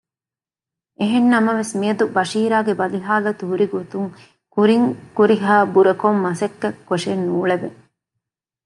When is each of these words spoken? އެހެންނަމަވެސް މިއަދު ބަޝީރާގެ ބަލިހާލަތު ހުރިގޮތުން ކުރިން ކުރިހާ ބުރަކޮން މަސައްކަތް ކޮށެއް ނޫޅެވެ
އެހެންނަމަވެސް 0.99 1.73
މިއަދު 1.79 2.05
ބަޝީރާގެ 2.15 2.73
ބަލިހާލަތު 2.79 3.43
ހުރިގޮތުން 3.49 4.09
ކުރިން 4.53 4.87
ކުރިހާ 5.17 5.53
ބުރަކޮން 5.73 6.19
މަސައްކަތް 6.25 6.79
ކޮށެއް 6.87 7.23
ނޫޅެވެ 7.27 7.69